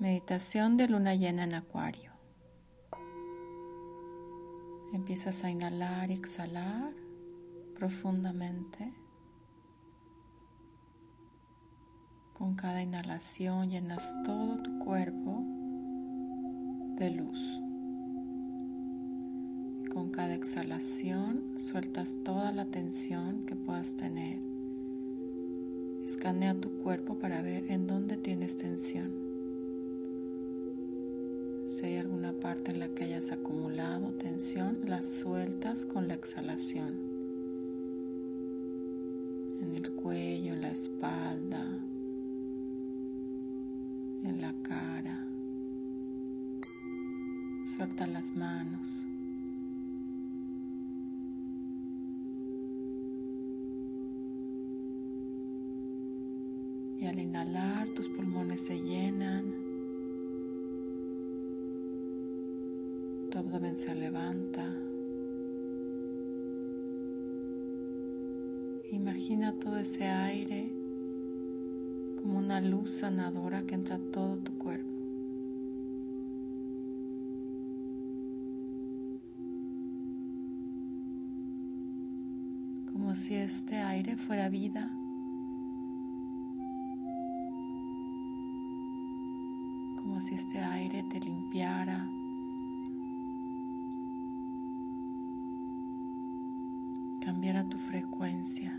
Meditación 0.00 0.76
de 0.76 0.86
luna 0.86 1.16
llena 1.16 1.42
en 1.42 1.54
acuario. 1.54 2.12
Empiezas 4.92 5.42
a 5.42 5.50
inhalar 5.50 6.12
y 6.12 6.14
exhalar 6.14 6.92
profundamente. 7.74 8.92
Con 12.32 12.54
cada 12.54 12.80
inhalación 12.80 13.70
llenas 13.70 14.16
todo 14.24 14.62
tu 14.62 14.78
cuerpo 14.78 15.42
de 16.94 17.10
luz. 17.10 17.60
Y 19.82 19.88
con 19.88 20.12
cada 20.12 20.32
exhalación 20.36 21.56
sueltas 21.58 22.18
toda 22.24 22.52
la 22.52 22.66
tensión 22.66 23.46
que 23.46 23.56
puedas 23.56 23.96
tener. 23.96 24.38
Escanea 26.04 26.54
tu 26.54 26.78
cuerpo 26.84 27.18
para 27.18 27.42
ver 27.42 27.68
en 27.72 27.88
dónde 27.88 28.16
tienes 28.16 28.58
tensión. 28.58 29.27
Si 31.78 31.86
hay 31.86 31.98
alguna 31.98 32.32
parte 32.32 32.72
en 32.72 32.80
la 32.80 32.88
que 32.88 33.04
hayas 33.04 33.30
acumulado 33.30 34.10
tensión, 34.14 34.80
la 34.84 35.00
sueltas 35.04 35.86
con 35.86 36.08
la 36.08 36.14
exhalación. 36.14 36.98
En 39.62 39.76
el 39.76 39.88
cuello, 39.92 40.54
en 40.54 40.62
la 40.62 40.72
espalda, 40.72 41.64
en 44.24 44.40
la 44.40 44.52
cara. 44.64 45.24
Suelta 47.76 48.08
las 48.08 48.34
manos. 48.34 49.06
Y 56.98 57.06
al 57.06 57.20
inhalar 57.20 57.86
tus 57.94 58.08
pulmones 58.08 58.62
se 58.62 58.82
llenan 58.82 59.68
Tu 63.30 63.37
abdomen 63.48 63.76
se 63.78 63.94
levanta. 63.94 64.62
Imagina 68.90 69.54
todo 69.54 69.78
ese 69.78 70.04
aire 70.04 70.70
como 72.20 72.38
una 72.38 72.60
luz 72.60 72.90
sanadora 72.92 73.62
que 73.62 73.74
entra 73.74 73.96
a 73.96 74.10
todo 74.12 74.36
tu 74.36 74.52
cuerpo. 74.58 74.92
Como 82.92 83.16
si 83.16 83.34
este 83.34 83.76
aire 83.76 84.18
fuera 84.18 84.50
vida. 84.50 84.90
Como 90.02 90.20
si 90.20 90.34
este 90.34 90.58
aire 90.58 91.02
te 91.10 91.18
limpiara, 91.20 92.10
cambiar 97.38 97.58
a 97.58 97.68
tu 97.68 97.78
frecuencia. 97.78 98.72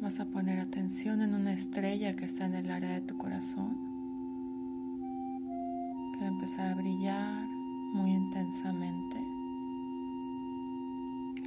Vas 0.00 0.18
a 0.18 0.24
poner 0.24 0.58
atención 0.58 1.22
en 1.22 1.32
una 1.32 1.52
estrella 1.52 2.16
que 2.16 2.24
está 2.24 2.46
en 2.46 2.56
el 2.56 2.68
área 2.72 2.90
de 2.90 3.02
tu 3.02 3.16
corazón, 3.16 3.78
que 6.12 6.24
va 6.24 6.26
a 6.26 6.30
empezar 6.30 6.72
a 6.72 6.74
brillar 6.74 7.46
muy 7.92 8.10
intensamente, 8.10 9.22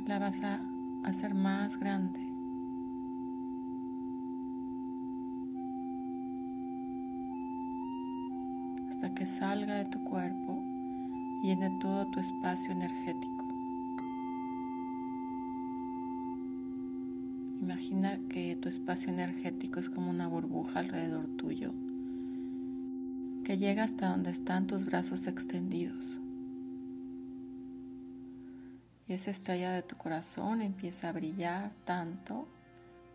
la 0.07 0.19
vas 0.19 0.41
a 0.41 0.61
hacer 1.03 1.33
más 1.33 1.77
grande. 1.77 2.26
Que 9.17 9.25
salga 9.25 9.73
de 9.77 9.85
tu 9.85 10.03
cuerpo 10.03 10.63
y 11.41 11.47
llene 11.47 11.75
todo 11.81 12.05
tu 12.11 12.19
espacio 12.19 12.71
energético. 12.71 13.45
Imagina 17.59 18.19
que 18.29 18.55
tu 18.57 18.69
espacio 18.69 19.11
energético 19.11 19.79
es 19.79 19.89
como 19.89 20.11
una 20.11 20.27
burbuja 20.27 20.81
alrededor 20.81 21.25
tuyo, 21.35 21.73
que 23.43 23.57
llega 23.57 23.85
hasta 23.85 24.09
donde 24.09 24.29
están 24.29 24.67
tus 24.67 24.85
brazos 24.85 25.25
extendidos. 25.25 26.19
Y 29.07 29.13
esa 29.13 29.31
estrella 29.31 29.71
de 29.71 29.81
tu 29.81 29.95
corazón 29.95 30.61
empieza 30.61 31.09
a 31.09 31.13
brillar 31.13 31.71
tanto 31.85 32.47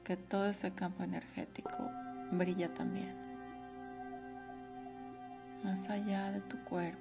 que 0.03 0.17
todo 0.17 0.49
ese 0.49 0.73
campo 0.73 1.05
energético 1.05 1.91
brilla 2.33 2.75
también 2.75 3.22
más 5.63 5.89
allá 5.91 6.33
de 6.33 6.41
tu 6.41 6.59
cuerpo. 6.65 6.99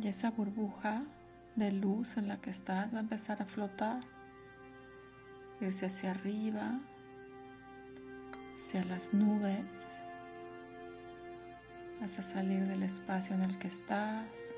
Y 0.00 0.06
esa 0.06 0.30
burbuja 0.30 1.02
de 1.56 1.72
luz 1.72 2.16
en 2.16 2.28
la 2.28 2.36
que 2.36 2.50
estás 2.50 2.94
va 2.94 2.98
a 2.98 3.00
empezar 3.00 3.42
a 3.42 3.46
flotar 3.46 4.17
irse 5.60 5.86
hacia 5.86 6.12
arriba, 6.12 6.80
hacia 8.56 8.84
las 8.84 9.12
nubes. 9.12 9.98
Vas 12.00 12.18
a 12.18 12.22
salir 12.22 12.64
del 12.66 12.82
espacio 12.84 13.34
en 13.34 13.42
el 13.42 13.58
que 13.58 13.68
estás. 13.68 14.54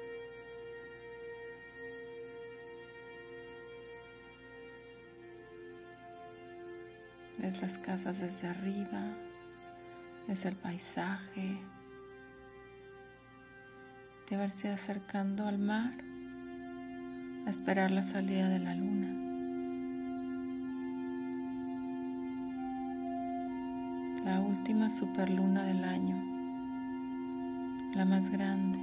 Ves 7.39 7.63
las 7.63 7.79
casas 7.79 8.21
desde 8.21 8.49
arriba, 8.49 9.03
ves 10.29 10.45
el 10.45 10.57
paisaje. 10.57 11.59
Te 14.27 14.37
vas 14.37 14.63
acercando 14.67 15.49
al 15.49 15.59
mar 15.59 15.95
a 17.47 17.51
esperar 17.51 17.91
la 17.91 18.03
salida 18.03 18.51
de 18.51 18.59
la 18.59 18.75
luna. 18.75 19.20
Última 24.61 24.91
superluna 24.91 25.65
del 25.65 25.83
año, 25.85 26.23
la 27.95 28.05
más 28.05 28.29
grande. 28.29 28.79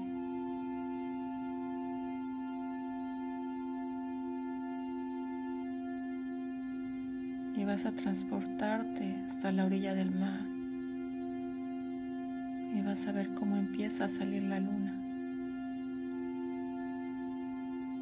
Y 7.56 7.64
vas 7.64 7.86
a 7.86 7.92
transportarte 7.92 9.24
hasta 9.28 9.52
la 9.52 9.66
orilla 9.66 9.94
del 9.94 10.10
mar. 10.10 10.48
Y 12.74 12.82
vas 12.82 13.08
a 13.08 13.12
ver 13.12 13.32
cómo 13.36 13.56
empieza 13.56 14.06
a 14.06 14.10
salir 14.10 14.46
la 14.46 14.60
luna. 14.60 14.96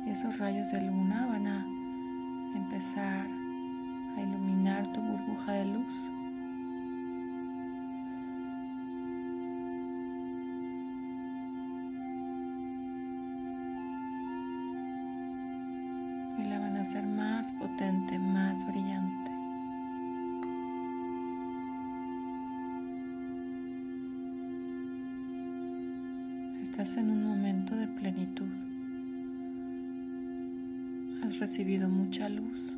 Y 0.06 0.12
esos 0.12 0.38
rayos 0.38 0.72
de 0.72 0.81
luna 0.81 1.25
van 1.25 1.46
a 1.46 1.66
empezar 2.56 3.28
a 4.16 4.22
iluminar 4.22 4.94
tu 4.94 5.02
burbuja 5.02 5.52
de 5.52 5.66
luz. 5.66 6.09
Ser 16.96 17.08
más 17.08 17.52
potente, 17.52 18.18
más 18.18 18.66
brillante. 18.68 19.32
Estás 26.62 26.96
en 26.96 27.09
un 27.09 27.26
momento 27.26 27.76
de 27.76 27.90
plenitud. 27.90 28.47
Has 31.22 31.38
recibido 31.40 31.90
mucha 31.90 32.30
luz. 32.30 32.78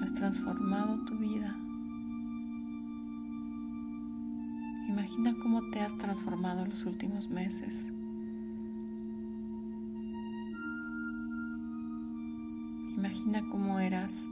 Has 0.00 0.12
transformado 0.12 1.04
tu 1.04 1.18
vida. 1.18 1.56
Imagina 4.88 5.34
cómo 5.42 5.70
te 5.70 5.80
has 5.80 5.98
transformado 5.98 6.66
los 6.66 6.86
últimos 6.86 7.28
meses. 7.30 7.92
Imagina 13.12 13.46
cómo 13.50 13.78
eras 13.78 14.26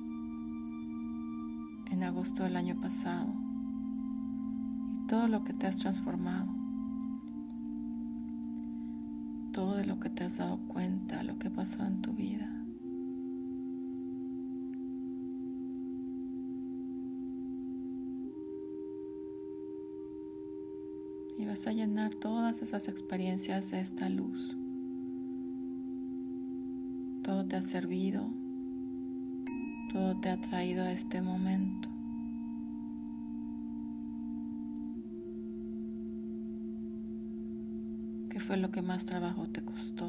en 1.90 2.02
agosto 2.02 2.44
del 2.44 2.56
año 2.56 2.80
pasado 2.80 3.34
y 4.94 5.06
todo 5.06 5.28
lo 5.28 5.44
que 5.44 5.52
te 5.52 5.66
has 5.66 5.76
transformado. 5.76 6.48
todo 9.52 9.76
de 9.76 9.84
lo 9.84 10.00
que 10.00 10.08
te 10.08 10.24
has 10.24 10.38
dado 10.38 10.60
cuenta, 10.66 11.22
lo 11.24 11.38
que 11.38 11.50
pasó 11.50 11.84
en 11.84 12.00
tu 12.00 12.14
vida. 12.14 12.64
Y 21.36 21.44
vas 21.44 21.66
a 21.66 21.72
llenar 21.72 22.14
todas 22.14 22.62
esas 22.62 22.88
experiencias 22.88 23.72
de 23.72 23.80
esta 23.80 24.08
luz. 24.08 24.56
Todo 27.22 27.44
te 27.44 27.56
ha 27.56 27.62
servido, 27.62 28.30
todo 29.92 30.16
te 30.16 30.30
ha 30.30 30.40
traído 30.40 30.84
a 30.84 30.92
este 30.92 31.20
momento. 31.20 31.88
¿Qué 38.30 38.38
fue 38.38 38.56
lo 38.56 38.70
que 38.70 38.82
más 38.82 39.06
trabajo 39.06 39.48
te 39.48 39.62
costó? 39.64 40.08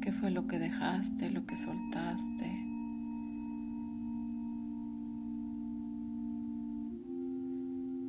¿Qué 0.00 0.12
fue 0.12 0.30
lo 0.30 0.46
que 0.46 0.58
dejaste, 0.58 1.30
lo 1.30 1.44
que 1.46 1.56
soltaste? 1.56 2.81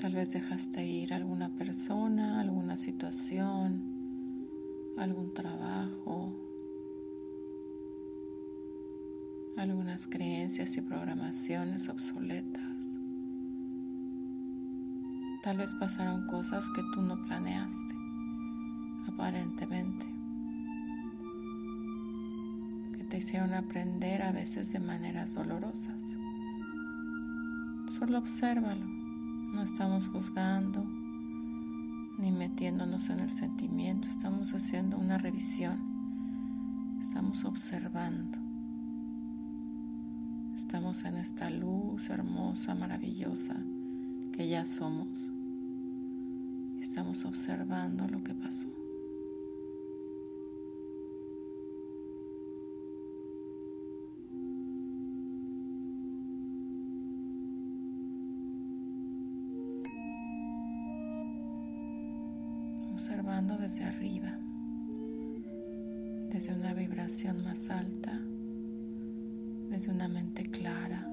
Tal 0.03 0.11
vez 0.11 0.33
dejaste 0.33 0.85
ir 0.85 1.13
alguna 1.13 1.47
persona, 1.55 2.41
alguna 2.41 2.75
situación, 2.75 3.81
algún 4.97 5.33
trabajo, 5.33 6.35
algunas 9.55 10.05
creencias 10.07 10.75
y 10.75 10.81
programaciones 10.81 11.87
obsoletas. 11.87 12.99
Tal 15.41 15.55
vez 15.55 15.73
pasaron 15.75 16.27
cosas 16.27 16.65
que 16.75 16.81
tú 16.93 17.01
no 17.01 17.23
planeaste, 17.23 17.95
aparentemente, 19.07 20.05
que 22.97 23.05
te 23.05 23.19
hicieron 23.19 23.53
aprender 23.53 24.21
a 24.21 24.33
veces 24.33 24.73
de 24.73 24.81
maneras 24.81 25.33
dolorosas. 25.33 26.03
Solo 27.87 28.17
obsérvalo, 28.17 29.02
no 29.53 29.61
estamos 29.61 30.07
juzgando 30.07 30.83
ni 32.17 32.31
metiéndonos 32.31 33.09
en 33.09 33.19
el 33.19 33.29
sentimiento, 33.29 34.07
estamos 34.07 34.53
haciendo 34.53 34.97
una 34.97 35.17
revisión, 35.17 35.79
estamos 37.01 37.45
observando. 37.45 38.39
Estamos 40.55 41.03
en 41.03 41.17
esta 41.17 41.49
luz 41.49 42.09
hermosa, 42.09 42.73
maravillosa 42.73 43.55
que 44.31 44.47
ya 44.47 44.65
somos. 44.65 45.31
Estamos 46.81 47.25
observando 47.25 48.07
lo 48.07 48.23
que 48.23 48.33
pasó. 48.33 48.82
Desde 63.41 63.83
arriba, 63.85 64.37
desde 66.29 66.53
una 66.53 66.73
vibración 66.75 67.43
más 67.43 67.67
alta 67.71 68.21
desde 69.71 69.91
una 69.91 70.07
mente 70.07 70.43
clara, 70.43 71.07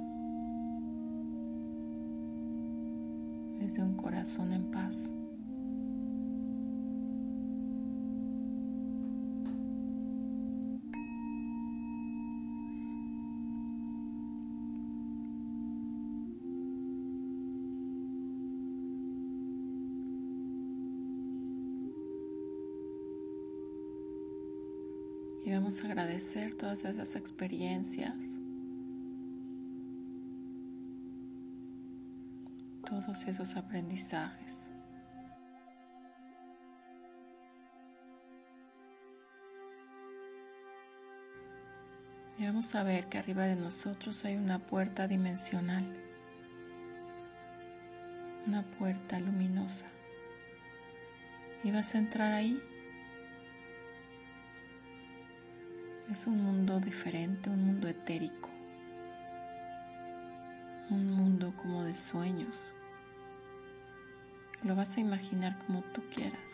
desde 3.59 3.83
un 3.83 3.95
corazón 3.97 4.53
en 4.53 4.71
paz. 4.71 5.15
Y 25.51 25.53
vamos 25.53 25.83
a 25.83 25.87
agradecer 25.87 26.55
todas 26.55 26.85
esas 26.85 27.17
experiencias 27.17 28.39
todos 32.85 33.27
esos 33.27 33.57
aprendizajes. 33.57 34.69
Y 42.39 42.45
vamos 42.45 42.73
a 42.77 42.85
ver 42.85 43.07
que 43.09 43.19
arriba 43.19 43.47
de 43.47 43.57
nosotros 43.57 44.25
hay 44.25 44.37
una 44.37 44.61
puerta 44.61 45.09
dimensional, 45.09 45.85
una 48.47 48.63
puerta 48.79 49.19
luminosa. 49.19 49.87
Y 51.65 51.73
vas 51.73 51.97
a 51.97 51.99
entrar 51.99 52.35
ahí. 52.35 52.63
Es 56.11 56.27
un 56.27 56.43
mundo 56.43 56.81
diferente, 56.81 57.49
un 57.51 57.65
mundo 57.65 57.87
etérico, 57.87 58.51
un 60.91 61.13
mundo 61.13 61.55
como 61.57 61.85
de 61.85 61.95
sueños. 61.95 62.75
Lo 64.65 64.75
vas 64.75 64.97
a 64.97 65.01
imaginar 65.01 65.57
como 65.65 65.83
tú 65.83 66.03
quieras. 66.13 66.53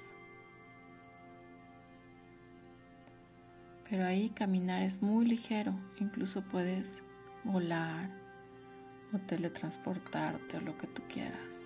Pero 3.88 4.04
ahí 4.04 4.28
caminar 4.28 4.82
es 4.82 5.00
muy 5.00 5.24
ligero, 5.24 5.72
incluso 6.00 6.42
puedes 6.42 7.02
volar 7.42 8.10
o 9.14 9.18
teletransportarte 9.18 10.58
o 10.58 10.60
lo 10.60 10.76
que 10.76 10.86
tú 10.86 11.00
quieras. 11.08 11.62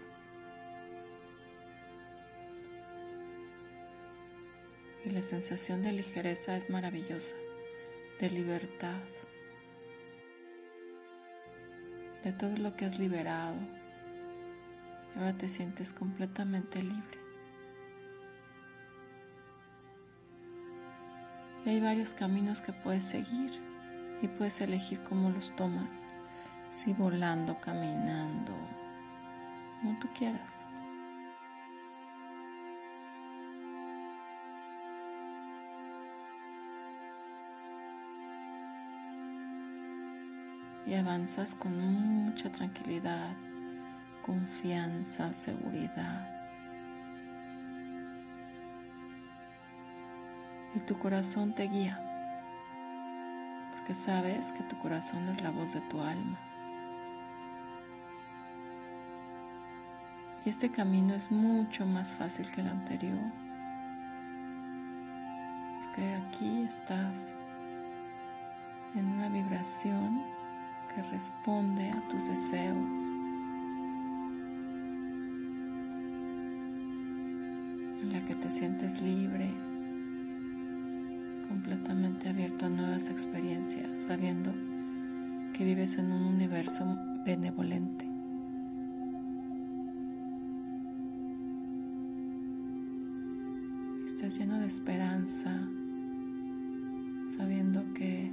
Y 5.05 5.11
la 5.11 5.23
sensación 5.23 5.83
de 5.83 5.93
ligereza 5.93 6.56
es 6.56 6.69
maravillosa, 6.69 7.35
de 8.20 8.31
libertad, 8.31 9.00
de 12.22 12.32
todo 12.32 12.56
lo 12.58 12.77
que 12.77 12.84
has 12.84 12.98
liberado, 12.98 13.56
Ahora 15.17 15.32
te 15.32 15.48
sientes 15.48 15.93
completamente 15.93 16.82
libre. 16.82 17.19
Y 21.65 21.70
hay 21.70 21.81
varios 21.81 22.15
caminos 22.15 22.60
que 22.60 22.72
puedes 22.72 23.05
seguir 23.05 23.50
y 24.22 24.29
puedes 24.29 24.60
elegir 24.60 25.03
cómo 25.03 25.31
los 25.31 25.55
tomas. 25.56 26.05
Si 26.70 26.93
volando, 26.93 27.60
caminando, 27.60 28.53
como 29.81 29.98
tú 29.98 30.08
quieras. 30.17 30.69
Y 40.91 40.94
avanzas 40.97 41.55
con 41.55 42.27
mucha 42.27 42.51
tranquilidad, 42.51 43.32
confianza, 44.27 45.32
seguridad. 45.32 46.29
Y 50.75 50.81
tu 50.81 50.99
corazón 50.99 51.55
te 51.55 51.69
guía, 51.69 51.97
porque 53.70 53.94
sabes 53.94 54.51
que 54.51 54.65
tu 54.65 54.77
corazón 54.81 55.29
es 55.29 55.41
la 55.41 55.53
voz 55.53 55.75
de 55.75 55.81
tu 55.82 56.03
alma. 56.03 56.41
Y 60.44 60.49
este 60.49 60.73
camino 60.73 61.15
es 61.15 61.31
mucho 61.31 61.87
más 61.87 62.11
fácil 62.11 62.51
que 62.51 62.63
el 62.63 62.69
anterior, 62.69 63.31
porque 65.85 66.17
aquí 66.17 66.65
estás 66.65 67.32
en 68.97 69.06
una 69.06 69.29
vibración 69.29 70.40
que 70.94 71.03
responde 71.03 71.91
a 71.91 72.09
tus 72.09 72.27
deseos, 72.29 73.15
que 78.31 78.37
te 78.37 78.51
sientes 78.51 79.03
libre, 79.03 79.51
completamente 81.49 82.29
abierto 82.29 82.67
a 82.67 82.69
nuevas 82.69 83.09
experiencias, 83.09 83.99
sabiendo 83.99 84.53
que 85.53 85.65
vives 85.65 85.99
en 85.99 86.13
un 86.13 86.23
universo 86.27 86.97
benevolente. 87.27 88.09
Estás 94.06 94.39
lleno 94.39 94.61
de 94.61 94.67
esperanza, 94.67 95.69
sabiendo 97.37 97.82
que 97.94 98.31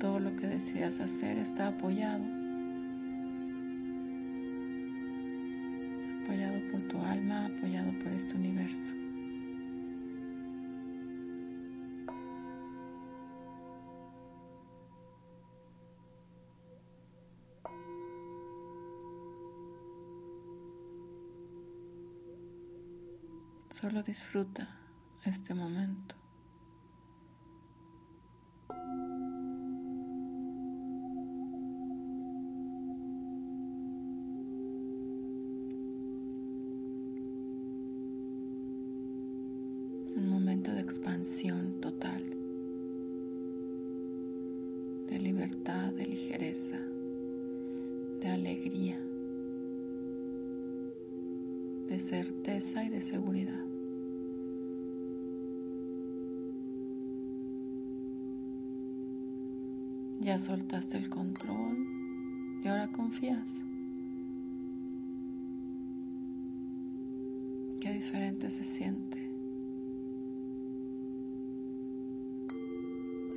todo 0.00 0.20
lo 0.20 0.36
que 0.36 0.46
deseas 0.46 1.00
hacer 1.00 1.38
está 1.38 1.68
apoyado. 1.68 2.22
Apoyado 6.22 6.60
por 6.70 6.80
tu 6.88 7.00
alma, 7.00 7.46
apoyado 7.46 7.92
por 8.02 8.12
este 8.12 8.34
universo. 8.34 8.94
Solo 23.70 24.02
disfruta 24.02 24.68
este 25.24 25.54
momento. 25.54 26.25
Expansión 40.86 41.80
total, 41.80 42.22
de 45.08 45.18
libertad, 45.18 45.92
de 45.92 46.06
ligereza, 46.06 46.78
de 48.20 48.28
alegría, 48.28 49.00
de 51.88 51.98
certeza 51.98 52.84
y 52.84 52.88
de 52.88 53.02
seguridad. 53.02 53.64
Ya 60.20 60.38
soltaste 60.38 60.98
el 60.98 61.10
control 61.10 61.84
y 62.62 62.68
ahora 62.68 62.92
confías. 62.92 63.64
Qué 67.86 67.92
diferente 67.92 68.50
se 68.50 68.64
siente. 68.64 69.30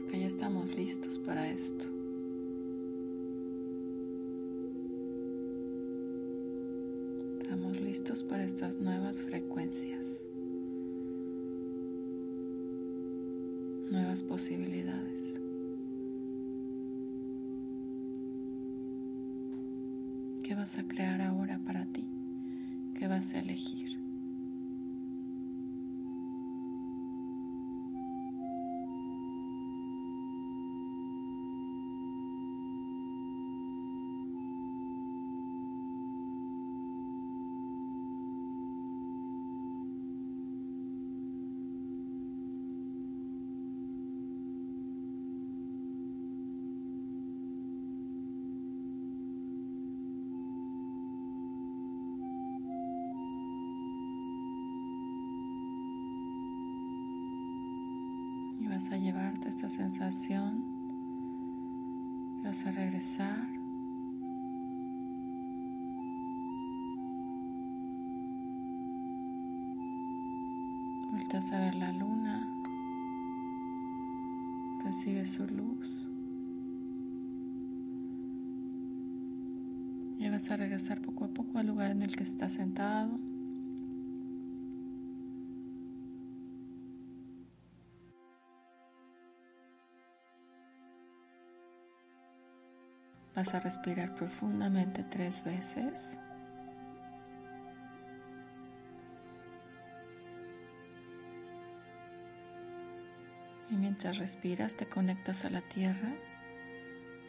Porque 0.02 0.22
ya 0.22 0.26
estamos 0.40 0.74
listos 0.74 1.20
para 1.20 1.50
esto. 1.50 1.84
Estamos 7.42 7.82
listos 7.82 8.24
para 8.24 8.46
estas 8.46 8.80
nuevas 8.80 9.22
frecuencias. 9.22 10.24
Nuevas 13.92 14.24
posibilidades. 14.24 15.42
¿Qué 20.42 20.56
vas 20.56 20.78
a 20.78 20.88
crear 20.88 21.22
ahora 21.22 21.60
para 21.66 21.86
ti? 21.88 22.08
¿Qué 22.94 23.10
vas 23.10 23.34
a 23.34 23.40
elegir? 23.40 23.99
Vas 58.80 58.94
a 58.94 58.98
llevarte 58.98 59.50
esta 59.50 59.68
sensación, 59.68 60.64
vas 62.46 62.66
a 62.66 62.72
regresar. 62.72 63.46
Vueltas 71.12 71.52
a 71.52 71.60
ver 71.60 71.76
la 71.76 71.92
luna, 71.92 72.48
recibes 74.86 75.30
su 75.30 75.46
luz. 75.46 76.08
Y 80.20 80.30
vas 80.30 80.50
a 80.52 80.56
regresar 80.56 81.02
poco 81.02 81.26
a 81.26 81.28
poco 81.28 81.58
al 81.58 81.68
lugar 81.68 81.92
en 81.92 82.02
el 82.02 82.16
que 82.16 82.24
estás 82.24 82.54
sentado. 82.54 83.20
Vas 93.40 93.54
a 93.54 93.62
respirar 93.62 94.14
profundamente 94.16 95.02
tres 95.02 95.46
veces. 95.46 96.18
Y 103.70 103.76
mientras 103.76 104.18
respiras 104.18 104.76
te 104.76 104.88
conectas 104.88 105.46
a 105.46 105.50
la 105.52 105.62
tierra 105.62 106.12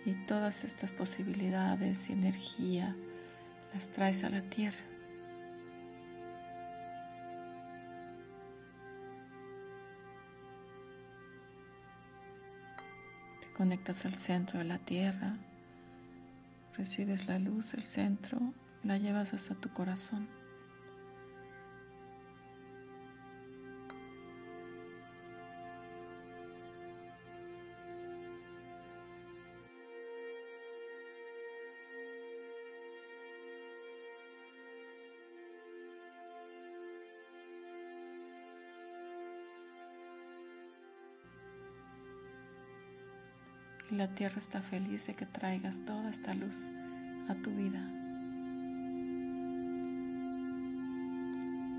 y 0.05 0.15
todas 0.27 0.65
estas 0.65 0.91
posibilidades 0.91 2.11
y 2.11 2.15
energía 2.15 2.97
las 3.73 3.91
traes 3.91 4.25
a 4.25 4.31
la 4.31 4.43
tierra. 4.43 4.83
Te 13.43 13.53
conectas 13.53 14.05
al 14.05 14.17
centro 14.17 14.59
de 14.59 14.65
la 14.65 14.79
tierra 14.79 15.37
recibes 16.81 17.27
la 17.27 17.39
luz, 17.39 17.75
el 17.75 17.83
centro, 17.83 18.55
la 18.85 18.97
llevas 18.97 19.35
hasta 19.35 19.55
tu 19.55 19.69
corazón. 19.69 20.27
Y 43.91 43.97
la 43.97 44.07
tierra 44.07 44.39
está 44.39 44.63
feliz 44.63 45.09
de 45.09 45.15
que 45.15 45.27
traigas 45.27 45.81
toda 45.85 46.11
esta 46.11 46.33
luz 46.33 46.69
a 47.29 47.35
tu 47.35 47.51
vida 47.51 47.81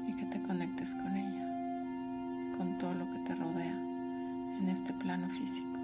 y 0.08 0.14
que 0.14 0.26
te 0.26 0.42
conectes 0.42 0.94
con 0.94 1.16
ella, 1.16 2.58
con 2.58 2.78
todo 2.80 2.94
lo 2.94 3.10
que 3.14 3.20
te 3.20 3.36
rodea 3.36 3.80
en 4.60 4.68
este 4.70 4.94
plano 4.94 5.30
físico. 5.30 5.81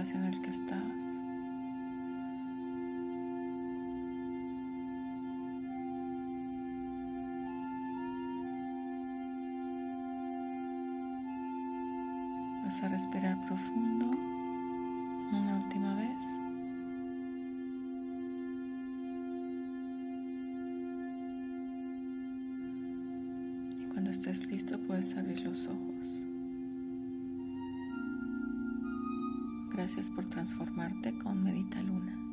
En 0.00 0.24
el 0.24 0.40
que 0.40 0.48
estás. 0.48 0.80
Vas 12.64 12.82
a 12.82 12.88
respirar 12.88 13.38
profundo 13.44 14.06
una 15.32 15.56
última 15.56 15.94
vez. 15.96 16.40
Cuando 23.92 24.12
estés 24.12 24.50
listo 24.50 24.80
puedes 24.80 25.14
abrir 25.18 25.44
los 25.44 25.68
ojos. 25.68 26.29
Gracias 29.80 30.10
por 30.10 30.26
transformarte 30.26 31.16
con 31.20 31.42
Medita 31.42 31.80
Luna. 31.80 32.29